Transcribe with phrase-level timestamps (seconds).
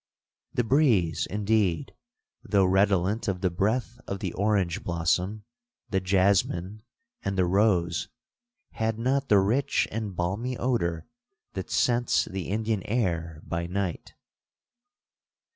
[0.55, 1.93] 'The breeze, indeed,
[2.43, 5.43] though redolent of the breath of the orange blossom,
[5.91, 6.81] the jasmine,
[7.21, 8.09] and the rose,
[8.71, 11.05] had not the rich and balmy odour
[11.53, 14.15] that scents the Indian air by night.